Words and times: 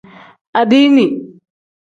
Adiini. 0.59 1.05